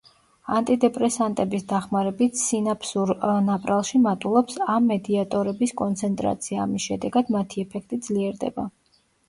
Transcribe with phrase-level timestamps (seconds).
[0.59, 3.13] ანტიდეპრესანტების დახმარებით სინაფსურ
[3.51, 8.71] ნაპრალში მატულობს ამ მედიატორების კონცენტრაცია, ამის შედეგად მათი ეფექტი ძლიერდება.